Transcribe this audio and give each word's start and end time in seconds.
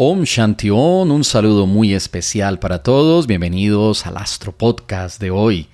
Om 0.00 0.22
Shantion, 0.22 1.10
un 1.10 1.24
saludo 1.24 1.66
muy 1.66 1.92
especial 1.92 2.60
para 2.60 2.84
todos. 2.84 3.26
Bienvenidos 3.26 4.06
al 4.06 4.18
Astro 4.18 4.52
Podcast 4.52 5.20
de 5.20 5.32
hoy. 5.32 5.66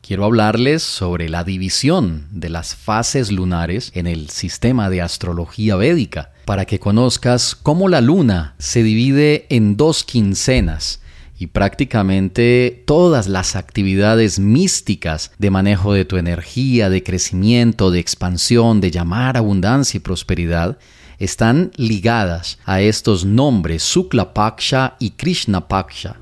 Quiero 0.00 0.24
hablarles 0.24 0.82
sobre 0.82 1.28
la 1.28 1.44
división 1.44 2.28
de 2.30 2.48
las 2.48 2.74
fases 2.74 3.30
lunares 3.30 3.92
en 3.94 4.06
el 4.06 4.30
sistema 4.30 4.88
de 4.88 5.02
astrología 5.02 5.76
védica, 5.76 6.32
para 6.46 6.64
que 6.64 6.80
conozcas 6.80 7.54
cómo 7.54 7.90
la 7.90 8.00
luna 8.00 8.54
se 8.56 8.82
divide 8.82 9.44
en 9.50 9.76
dos 9.76 10.02
quincenas 10.02 11.02
y 11.38 11.48
prácticamente 11.48 12.84
todas 12.86 13.28
las 13.28 13.54
actividades 13.54 14.38
místicas 14.38 15.30
de 15.36 15.50
manejo 15.50 15.92
de 15.92 16.06
tu 16.06 16.16
energía, 16.16 16.88
de 16.88 17.02
crecimiento, 17.02 17.90
de 17.90 18.00
expansión, 18.00 18.80
de 18.80 18.90
llamar 18.90 19.36
abundancia 19.36 19.98
y 19.98 20.00
prosperidad 20.00 20.78
están 21.18 21.72
ligadas 21.76 22.58
a 22.64 22.80
estos 22.80 23.24
nombres 23.24 23.82
Sukla 23.82 24.32
Paksha 24.32 24.94
y 24.98 25.10
Krishna 25.10 25.66
Paksha. 25.66 26.16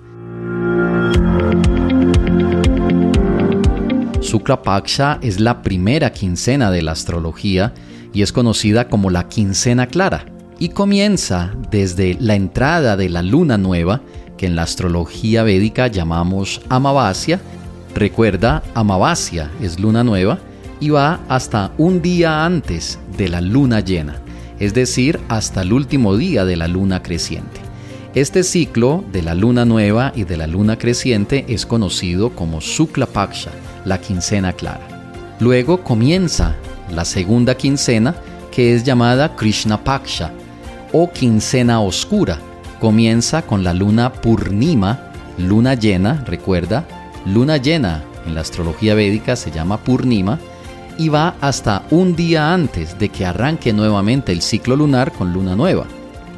Sukla 4.21 4.63
Paksha 4.63 5.19
es 5.23 5.39
la 5.39 5.63
primera 5.63 6.13
quincena 6.13 6.71
de 6.71 6.83
la 6.83 6.93
astrología 6.93 7.75
y 8.13 8.23
es 8.23 8.33
conocida 8.33 8.89
como 8.89 9.11
la 9.11 9.29
quincena 9.29 9.87
clara 9.87 10.25
y 10.59 10.71
comienza 10.71 11.53
desde 11.71 12.17
la 12.19 12.35
entrada 12.35 12.97
de 12.97 13.11
la 13.11 13.23
luna 13.23 13.59
nueva 13.59 14.01
que 14.39 14.47
en 14.47 14.57
la 14.57 14.63
astrología 14.63 15.43
védica 15.43 15.89
llamamos 15.89 16.63
Amavasya. 16.71 17.41
Recuerda, 17.95 18.63
Amavasya 18.75 19.51
es 19.61 19.79
luna 19.79 20.03
nueva 20.03 20.39
y 20.81 20.91
va 20.91 21.21
hasta 21.29 21.73
un 21.79 22.01
día 22.01 22.45
antes 22.45 22.99
de 23.17 23.29
la 23.29 23.41
luna 23.41 23.81
llena 23.81 24.26
es 24.59 24.75
decir, 24.75 25.21
hasta 25.29 25.63
el 25.63 25.73
último 25.73 26.17
día 26.17 26.45
de 26.45 26.57
la 26.57 26.69
luna 26.69 27.03
creciente. 27.03 27.61
Este 28.15 28.43
ciclo 28.43 29.05
de 29.13 29.23
la 29.23 29.35
luna 29.35 29.65
nueva 29.65 30.13
y 30.15 30.25
de 30.25 30.37
la 30.37 30.47
luna 30.47 30.79
creciente 30.79 31.45
es 31.49 31.67
conocido 31.67 32.31
como 32.31 32.61
Sukla 32.61 33.07
Paksha, 33.07 33.51
la 33.85 34.01
quincena 34.01 34.53
clara. 34.53 35.13
Luego 35.39 35.83
comienza 35.83 36.57
la 36.91 37.05
segunda 37.05 37.57
quincena, 37.57 38.15
que 38.51 38.75
es 38.75 38.85
llamada 38.85 39.37
Krishna 39.37 39.85
Paksha 39.85 40.33
o 40.93 41.11
quincena 41.13 41.81
oscura. 41.81 42.39
Comienza 42.81 43.43
con 43.43 43.63
la 43.63 43.75
luna 43.75 44.13
Purnima, 44.13 45.13
luna 45.37 45.75
llena, 45.75 46.25
recuerda, 46.27 46.87
luna 47.27 47.59
llena 47.59 48.05
en 48.27 48.35
la 48.35 48.41
astrología 48.41 48.95
védica 48.95 49.37
se 49.37 49.51
llama 49.51 49.79
Purnima, 49.79 50.39
y 50.99 51.09
va 51.09 51.37
hasta 51.41 51.85
un 51.91 52.17
día 52.17 52.53
antes 52.53 52.99
de 52.99 53.09
que 53.09 53.27
arranque 53.27 53.73
nuevamente 53.73 54.33
el 54.33 54.43
ciclo 54.43 54.77
lunar 54.77 55.13
con 55.13 55.33
luna 55.33 55.57
nueva, 55.57 55.87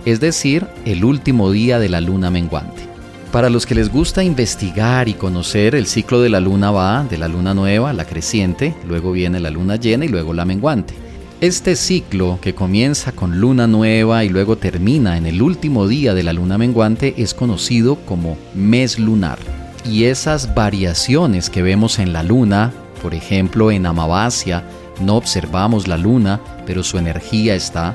es 0.05 0.21
decir, 0.21 0.67
el 0.85 1.05
último 1.05 1.51
día 1.51 1.79
de 1.79 1.89
la 1.89 2.01
luna 2.01 2.31
menguante. 2.31 2.89
Para 3.33 3.51
los 3.51 3.67
que 3.67 3.75
les 3.75 3.93
gusta 3.93 4.25
investigar 4.25 5.07
y 5.07 5.15
conocer, 5.15 5.75
el 5.75 5.87
ciclo 5.87 6.23
de 6.23 6.31
la 6.31 6.41
luna 6.41 6.71
va 6.71 7.05
de 7.05 7.19
la 7.19 7.29
luna 7.29 7.53
nueva, 7.53 7.93
la 7.93 8.07
creciente, 8.07 8.75
luego 8.87 9.13
viene 9.13 9.39
la 9.39 9.51
luna 9.51 9.77
llena 9.77 10.07
y 10.07 10.09
luego 10.09 10.33
la 10.33 10.47
menguante. 10.47 10.95
Este 11.43 11.77
ciclo, 11.77 12.39
que 12.41 12.55
comienza 12.55 13.13
con 13.13 13.39
luna 13.39 13.67
nueva 13.67 14.25
y 14.25 14.31
luego 14.31 14.57
termina 14.57 15.19
en 15.19 15.27
el 15.27 15.43
último 15.43 15.87
día 15.87 16.15
de 16.15 16.23
la 16.23 16.33
luna 16.33 16.57
menguante, 16.57 17.15
es 17.19 17.35
conocido 17.35 17.97
como 18.07 18.39
mes 18.55 18.99
lunar. 18.99 19.39
Y 19.85 20.05
esas 20.05 20.55
variaciones 20.55 21.49
que 21.51 21.63
vemos 21.63 21.99
en 21.99 22.13
la 22.13 22.23
luna, 22.23 22.73
por 22.99 23.15
ejemplo, 23.15 23.71
en 23.71 23.87
Amavasya 23.87 24.65
no 25.01 25.17
observamos 25.17 25.89
la 25.89 25.97
luna, 25.97 26.41
pero 26.67 26.83
su 26.83 26.99
energía 26.99 27.55
está. 27.55 27.95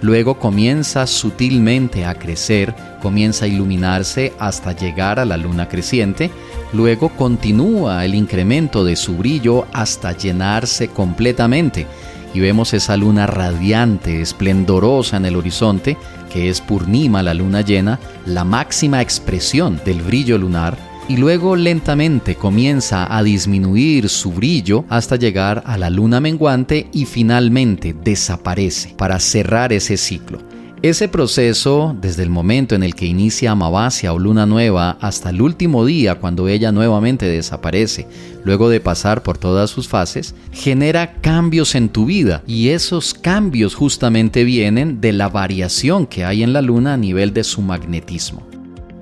Luego 0.00 0.38
comienza 0.38 1.06
sutilmente 1.06 2.04
a 2.04 2.14
crecer, 2.14 2.74
comienza 3.00 3.46
a 3.46 3.48
iluminarse 3.48 4.32
hasta 4.38 4.72
llegar 4.72 5.18
a 5.18 5.24
la 5.24 5.36
luna 5.36 5.68
creciente. 5.68 6.30
Luego 6.72 7.08
continúa 7.10 8.04
el 8.04 8.14
incremento 8.14 8.84
de 8.84 8.96
su 8.96 9.16
brillo 9.16 9.66
hasta 9.72 10.12
llenarse 10.12 10.88
completamente. 10.88 11.86
Y 12.34 12.40
vemos 12.40 12.74
esa 12.74 12.96
luna 12.96 13.26
radiante, 13.26 14.20
esplendorosa 14.20 15.16
en 15.16 15.24
el 15.24 15.36
horizonte, 15.36 15.96
que 16.30 16.48
es 16.48 16.60
Purnima, 16.60 17.22
la 17.22 17.32
luna 17.32 17.60
llena, 17.60 18.00
la 18.26 18.44
máxima 18.44 19.00
expresión 19.00 19.80
del 19.84 20.02
brillo 20.02 20.36
lunar 20.36 20.76
y 21.08 21.16
luego 21.16 21.56
lentamente 21.56 22.34
comienza 22.34 23.14
a 23.14 23.22
disminuir 23.22 24.08
su 24.08 24.32
brillo 24.32 24.84
hasta 24.88 25.16
llegar 25.16 25.62
a 25.66 25.76
la 25.76 25.90
luna 25.90 26.20
menguante 26.20 26.88
y 26.92 27.04
finalmente 27.04 27.94
desaparece 27.94 28.94
para 28.96 29.18
cerrar 29.20 29.72
ese 29.72 29.96
ciclo. 29.96 30.38
Ese 30.84 31.08
proceso, 31.08 31.96
desde 31.98 32.22
el 32.22 32.28
momento 32.28 32.74
en 32.74 32.82
el 32.82 32.94
que 32.94 33.06
inicia 33.06 33.52
Amavasya 33.52 34.12
o 34.12 34.18
luna 34.18 34.44
nueva 34.44 34.98
hasta 35.00 35.30
el 35.30 35.40
último 35.40 35.86
día 35.86 36.16
cuando 36.16 36.46
ella 36.46 36.72
nuevamente 36.72 37.24
desaparece, 37.26 38.06
luego 38.44 38.68
de 38.68 38.80
pasar 38.80 39.22
por 39.22 39.38
todas 39.38 39.70
sus 39.70 39.88
fases, 39.88 40.34
genera 40.52 41.14
cambios 41.22 41.74
en 41.74 41.88
tu 41.88 42.04
vida 42.04 42.42
y 42.46 42.68
esos 42.68 43.14
cambios 43.14 43.74
justamente 43.74 44.44
vienen 44.44 45.00
de 45.00 45.14
la 45.14 45.30
variación 45.30 46.06
que 46.06 46.26
hay 46.26 46.42
en 46.42 46.52
la 46.52 46.60
luna 46.60 46.92
a 46.92 46.98
nivel 46.98 47.32
de 47.32 47.44
su 47.44 47.62
magnetismo. 47.62 48.53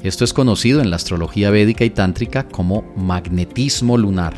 Esto 0.03 0.25
es 0.25 0.33
conocido 0.33 0.81
en 0.81 0.91
la 0.91 0.97
astrología 0.97 1.51
védica 1.51 1.85
y 1.85 1.91
tántrica 1.91 2.49
como 2.49 2.83
magnetismo 2.97 3.97
lunar. 3.97 4.35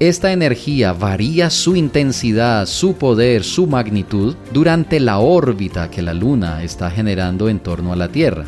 Esta 0.00 0.32
energía 0.32 0.92
varía 0.92 1.50
su 1.50 1.76
intensidad, 1.76 2.66
su 2.66 2.94
poder, 2.94 3.44
su 3.44 3.66
magnitud 3.66 4.34
durante 4.52 4.98
la 4.98 5.18
órbita 5.18 5.90
que 5.90 6.02
la 6.02 6.14
Luna 6.14 6.62
está 6.64 6.90
generando 6.90 7.48
en 7.48 7.60
torno 7.60 7.92
a 7.92 7.96
la 7.96 8.08
Tierra. 8.08 8.44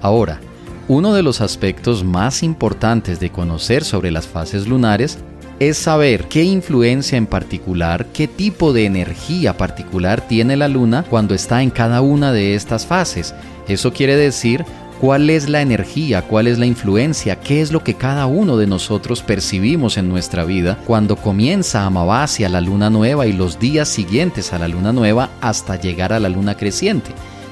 Ahora, 0.00 0.40
uno 0.88 1.14
de 1.14 1.22
los 1.22 1.40
aspectos 1.40 2.04
más 2.04 2.42
importantes 2.42 3.20
de 3.20 3.30
conocer 3.30 3.84
sobre 3.84 4.10
las 4.10 4.26
fases 4.26 4.66
lunares 4.66 5.18
es 5.60 5.78
saber 5.78 6.24
qué 6.28 6.42
influencia 6.42 7.16
en 7.16 7.26
particular, 7.26 8.06
qué 8.12 8.26
tipo 8.26 8.72
de 8.72 8.84
energía 8.84 9.56
particular 9.56 10.20
tiene 10.26 10.56
la 10.56 10.68
Luna 10.68 11.04
cuando 11.08 11.34
está 11.34 11.62
en 11.62 11.70
cada 11.70 12.00
una 12.00 12.32
de 12.32 12.54
estas 12.54 12.84
fases. 12.84 13.34
Eso 13.68 13.92
quiere 13.92 14.16
decir 14.16 14.64
cuál 15.04 15.28
es 15.28 15.50
la 15.50 15.60
energía, 15.60 16.22
cuál 16.22 16.46
es 16.46 16.58
la 16.58 16.64
influencia, 16.64 17.38
qué 17.38 17.60
es 17.60 17.72
lo 17.72 17.84
que 17.84 17.92
cada 17.92 18.24
uno 18.24 18.56
de 18.56 18.66
nosotros 18.66 19.20
percibimos 19.20 19.98
en 19.98 20.08
nuestra 20.08 20.46
vida 20.46 20.78
cuando 20.86 21.16
comienza 21.16 21.84
Amavasya, 21.84 22.48
la 22.48 22.62
luna 22.62 22.88
nueva, 22.88 23.26
y 23.26 23.34
los 23.34 23.58
días 23.58 23.86
siguientes 23.86 24.54
a 24.54 24.58
la 24.58 24.66
luna 24.66 24.94
nueva 24.94 25.28
hasta 25.42 25.78
llegar 25.78 26.14
a 26.14 26.20
la 26.20 26.30
luna 26.30 26.56
creciente. 26.56 27.10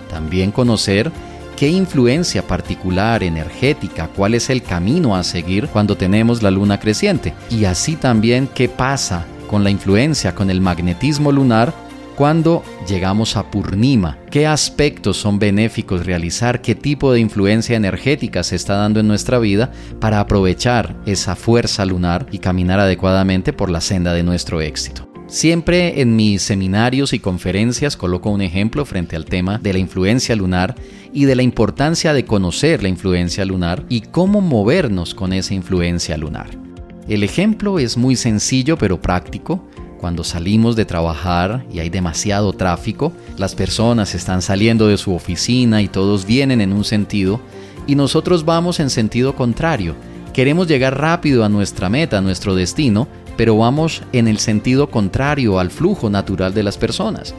También 0.09 0.51
conocer 0.51 1.13
qué 1.55 1.69
influencia 1.69 2.47
particular, 2.47 3.23
energética, 3.23 4.09
cuál 4.09 4.33
es 4.33 4.49
el 4.49 4.63
camino 4.63 5.15
a 5.15 5.23
seguir 5.23 5.69
cuando 5.69 5.95
tenemos 5.95 6.43
la 6.43 6.51
luna 6.51 6.81
creciente. 6.81 7.35
Y 7.51 7.67
así 7.67 7.97
también 7.97 8.49
qué 8.55 8.71
pasa 8.71 9.27
con 9.47 9.63
la 9.63 9.69
influencia, 9.69 10.35
con 10.35 10.49
el 10.49 10.63
magnetismo 10.63 11.31
lunar 11.31 11.75
cuando 12.17 12.63
llegamos 12.89 13.37
a 13.37 13.51
Purnima, 13.51 14.19
qué 14.31 14.47
aspectos 14.47 15.17
son 15.17 15.39
benéficos 15.39 16.07
realizar, 16.07 16.61
qué 16.61 16.75
tipo 16.75 17.13
de 17.13 17.21
influencia 17.21 17.77
energética 17.77 18.43
se 18.43 18.57
está 18.57 18.77
dando 18.77 19.01
en 19.01 19.09
nuestra 19.09 19.39
vida 19.39 19.73
para 20.01 20.21
aprovechar 20.21 20.97
esa 21.07 21.37
fuerza 21.37 21.85
lunar 21.85 22.27
y 22.31 22.39
caminar 22.39 22.81
adecuadamente 22.81 23.53
por 23.53 23.71
la 23.71 23.81
senda 23.81 24.13
de 24.13 24.23
nuestro 24.23 24.61
éxito. 24.61 25.09
Siempre 25.27 26.03
en 26.03 26.15
mis 26.15 26.43
seminarios 26.43 27.15
y 27.15 27.19
conferencias 27.19 27.97
coloco 27.97 28.29
un 28.29 28.43
ejemplo 28.43 28.85
frente 28.85 29.17
al 29.17 29.25
tema 29.25 29.57
de 29.59 29.73
la 29.73 29.79
influencia 29.79 30.37
lunar 30.37 30.75
y 31.11 31.25
de 31.25 31.35
la 31.35 31.43
importancia 31.43 32.13
de 32.13 32.27
conocer 32.27 32.83
la 32.83 32.91
influencia 32.91 33.45
lunar 33.47 33.85
y 33.89 34.03
cómo 34.03 34.43
movernos 34.43 35.15
con 35.15 35.33
esa 35.33 35.55
influencia 35.55 36.19
lunar. 36.19 36.51
El 37.09 37.23
ejemplo 37.23 37.79
es 37.79 37.97
muy 37.97 38.15
sencillo 38.15 38.77
pero 38.77 39.01
práctico 39.01 39.67
cuando 40.03 40.25
salimos 40.25 40.75
de 40.75 40.85
trabajar 40.85 41.65
y 41.73 41.79
hay 41.79 41.89
demasiado 41.89 42.53
tráfico, 42.53 43.13
las 43.39 43.55
personas 43.55 44.17
están 44.17 44.43
saliendo 44.43 44.89
de 44.89 44.99
su 44.99 45.15
oficina 45.15 45.81
y 45.81 45.87
todos 45.87 46.27
vienen 46.27 46.61
en 46.61 46.73
un 46.73 46.83
sentido 46.83 47.41
y 47.87 47.95
nosotros 47.95 48.45
vamos 48.45 48.81
en 48.81 48.91
sentido 48.91 49.37
contrario. 49.37 49.95
Queremos 50.33 50.67
llegar 50.67 50.99
rápido 50.99 51.45
a 51.45 51.49
nuestra 51.49 51.89
meta, 51.89 52.19
a 52.19 52.21
nuestro 52.21 52.57
destino, 52.57 53.07
pero 53.37 53.57
vamos 53.57 54.03
en 54.13 54.27
el 54.27 54.39
sentido 54.39 54.91
contrario 54.91 55.61
al 55.61 55.71
flujo 55.71 56.11
natural 56.11 56.53
de 56.53 56.65
las 56.65 56.79
personas. 56.79 57.33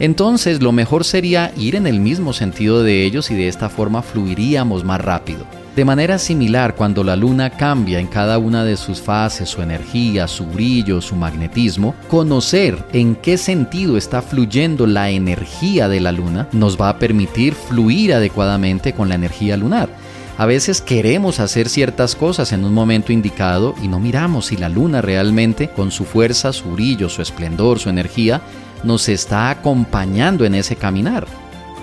Entonces 0.00 0.60
lo 0.60 0.72
mejor 0.72 1.04
sería 1.04 1.52
ir 1.56 1.76
en 1.76 1.86
el 1.86 2.00
mismo 2.00 2.32
sentido 2.32 2.82
de 2.82 3.04
ellos 3.04 3.30
y 3.30 3.36
de 3.36 3.46
esta 3.46 3.68
forma 3.68 4.02
fluiríamos 4.02 4.82
más 4.82 5.00
rápido. 5.00 5.46
De 5.74 5.86
manera 5.86 6.18
similar, 6.18 6.74
cuando 6.74 7.02
la 7.02 7.16
luna 7.16 7.48
cambia 7.48 7.98
en 7.98 8.06
cada 8.06 8.36
una 8.36 8.62
de 8.62 8.76
sus 8.76 9.00
fases, 9.00 9.48
su 9.48 9.62
energía, 9.62 10.28
su 10.28 10.44
brillo, 10.44 11.00
su 11.00 11.16
magnetismo, 11.16 11.94
conocer 12.08 12.84
en 12.92 13.14
qué 13.14 13.38
sentido 13.38 13.96
está 13.96 14.20
fluyendo 14.20 14.86
la 14.86 15.08
energía 15.08 15.88
de 15.88 16.00
la 16.00 16.12
luna 16.12 16.46
nos 16.52 16.78
va 16.78 16.90
a 16.90 16.98
permitir 16.98 17.54
fluir 17.54 18.12
adecuadamente 18.12 18.92
con 18.92 19.08
la 19.08 19.14
energía 19.14 19.56
lunar. 19.56 19.88
A 20.36 20.44
veces 20.44 20.82
queremos 20.82 21.40
hacer 21.40 21.70
ciertas 21.70 22.16
cosas 22.16 22.52
en 22.52 22.66
un 22.66 22.74
momento 22.74 23.10
indicado 23.10 23.74
y 23.82 23.88
no 23.88 23.98
miramos 23.98 24.46
si 24.46 24.58
la 24.58 24.68
luna 24.68 25.00
realmente, 25.00 25.70
con 25.70 25.90
su 25.90 26.04
fuerza, 26.04 26.52
su 26.52 26.72
brillo, 26.72 27.08
su 27.08 27.22
esplendor, 27.22 27.78
su 27.78 27.88
energía, 27.88 28.42
nos 28.84 29.08
está 29.08 29.48
acompañando 29.48 30.44
en 30.44 30.54
ese 30.54 30.76
caminar. 30.76 31.26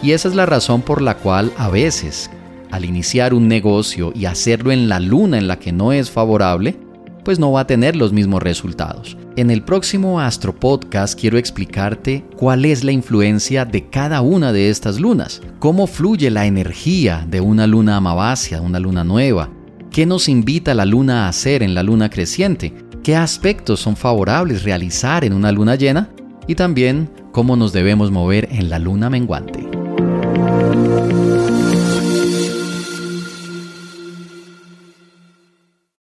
Y 0.04 0.12
esa 0.12 0.28
es 0.28 0.36
la 0.36 0.46
razón 0.46 0.84
por 0.84 1.02
la 1.02 1.16
cual 1.16 1.52
a 1.58 1.70
veces, 1.70 2.30
al 2.72 2.86
iniciar 2.86 3.34
un 3.34 3.48
negocio 3.48 4.12
y 4.16 4.26
hacerlo 4.26 4.72
en 4.72 4.90
la 4.90 5.00
luna 5.00 5.38
en 5.38 5.48
la 5.48 5.60
que 5.60 5.72
no 5.72 5.92
es 5.92 6.12
favorable, 6.12 6.78
pues 7.24 7.40
no 7.40 7.52
va 7.52 7.62
a 7.62 7.68
tener 7.68 7.96
los 7.96 8.14
mismos 8.14 8.42
resultados. 8.42 9.18
En 9.36 9.52
el 9.52 9.62
próximo 9.62 10.20
Astro 10.20 10.56
Podcast 10.56 11.20
quiero 11.20 11.38
explicarte 11.38 12.26
cuál 12.36 12.66
es 12.66 12.84
la 12.84 12.92
influencia 12.92 13.66
de 13.66 13.88
cada 13.90 14.22
una 14.22 14.52
de 14.52 14.70
estas 14.70 15.00
lunas, 15.00 15.42
cómo 15.60 15.88
fluye 15.88 16.30
la 16.30 16.46
energía 16.46 17.26
de 17.30 17.40
una 17.40 17.68
luna 17.68 17.98
amabacia, 17.98 18.62
una 18.62 18.80
luna 18.80 19.04
nueva, 19.04 19.50
qué 19.92 20.06
nos 20.06 20.28
invita 20.28 20.74
la 20.74 20.86
luna 20.86 21.26
a 21.26 21.30
hacer 21.30 21.64
en 21.64 21.74
la 21.74 21.84
luna 21.84 22.10
creciente, 22.10 22.74
qué 23.04 23.16
aspectos 23.16 23.80
son 23.80 23.96
favorables 23.96 24.64
realizar 24.64 25.24
en 25.24 25.34
una 25.34 25.52
luna 25.52 25.76
llena 25.76 26.10
y 26.48 26.56
también 26.56 27.10
cómo 27.32 27.56
nos 27.56 27.74
debemos 27.74 28.12
mover 28.12 28.50
en 28.52 28.70
la 28.70 28.80
luna 28.80 29.10
menguante. 29.10 29.68